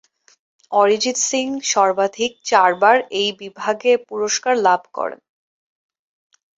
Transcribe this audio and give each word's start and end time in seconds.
অরিজিৎ 0.71 1.17
সিং 1.21 1.47
সর্বাধিক 1.71 2.31
চারবার 2.43 2.97
এই 3.11 3.29
বিভাগে 3.39 3.91
পুরস্কার 4.09 4.53
লাভ 4.57 4.81
করেন। 4.93 5.21